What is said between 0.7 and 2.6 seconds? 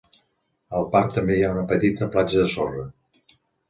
Al parc també hi ha una petita platja de